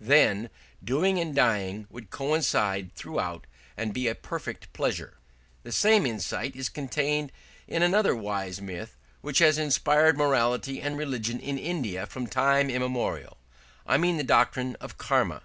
Then 0.00 0.50
doing 0.84 1.18
and 1.18 1.34
dying 1.34 1.88
would 1.90 2.10
coincide 2.10 2.94
throughout 2.94 3.48
and 3.76 3.92
be 3.92 4.06
a 4.06 4.14
perfect 4.14 4.72
pleasure. 4.72 5.16
This 5.64 5.74
same 5.74 6.06
insight 6.06 6.54
is 6.54 6.68
contained 6.68 7.32
in 7.66 7.82
another 7.82 8.14
wise 8.14 8.60
myth 8.62 8.96
which 9.22 9.40
has 9.40 9.58
inspired 9.58 10.16
morality 10.16 10.80
and 10.80 10.96
religion 10.96 11.40
in 11.40 11.58
India 11.58 12.06
from 12.06 12.28
time 12.28 12.70
immemorial: 12.70 13.38
I 13.88 13.96
mean 13.98 14.18
the 14.18 14.22
doctrine 14.22 14.76
of 14.76 14.98
Karma. 14.98 15.42